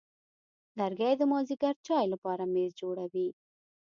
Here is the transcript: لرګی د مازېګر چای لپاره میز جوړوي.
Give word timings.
لرګی 0.79 1.13
د 1.17 1.21
مازېګر 1.31 1.75
چای 1.87 2.05
لپاره 2.13 2.43
میز 2.53 2.71
جوړوي. 2.81 3.27